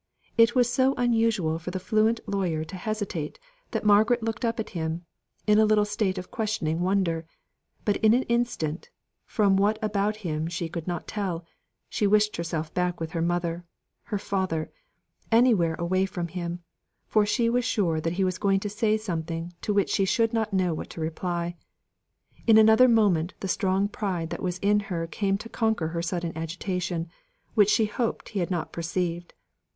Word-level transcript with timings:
It 0.35 0.55
was 0.55 0.67
so 0.67 0.95
unusual 0.97 1.59
for 1.59 1.69
the 1.69 1.79
fluent 1.79 2.21
lawyer 2.25 2.63
to 2.63 2.75
hesitate 2.75 3.37
that 3.69 3.83
Margaret 3.83 4.23
looked 4.23 4.43
up 4.43 4.59
at 4.59 4.71
him, 4.71 5.05
in 5.45 5.59
a 5.59 5.65
little 5.65 5.85
state 5.85 6.17
of 6.17 6.31
questioning 6.31 6.79
wonder; 6.81 7.27
but 7.85 7.97
in 7.97 8.15
an 8.15 8.23
instant 8.23 8.89
from 9.27 9.55
what 9.57 9.77
about 9.79 10.15
him 10.25 10.47
she 10.47 10.67
could 10.69 10.87
not 10.87 11.07
tell 11.07 11.45
she 11.87 12.07
wished 12.07 12.37
herself 12.37 12.73
back 12.73 12.99
with 12.99 13.11
her 13.11 13.21
mother 13.21 13.63
her 14.05 14.17
father 14.17 14.71
anywhere 15.31 15.75
away 15.75 16.07
from 16.07 16.29
him, 16.29 16.63
for 17.05 17.23
she 17.23 17.47
was 17.47 17.63
sure 17.63 18.01
he 18.03 18.23
was 18.23 18.39
going 18.39 18.59
to 18.61 18.69
say 18.71 18.97
something 18.97 19.53
to 19.61 19.71
which 19.71 19.91
she 19.91 20.05
should 20.05 20.33
not 20.33 20.51
know 20.51 20.73
what 20.73 20.89
to 20.89 20.99
reply. 20.99 21.55
In 22.47 22.57
another 22.57 22.87
moment 22.87 23.35
the 23.39 23.47
strong 23.47 23.87
pride 23.87 24.31
that 24.31 24.41
was 24.41 24.57
in 24.63 24.79
her 24.89 25.05
came 25.05 25.37
to 25.37 25.47
conquer 25.47 25.89
her 25.89 26.01
sudden 26.01 26.35
agitation, 26.35 27.07
which 27.53 27.69
she 27.69 27.85
hoped 27.85 28.29
he 28.29 28.39
had 28.39 28.49
not 28.49 28.71
perceived. 28.73 29.35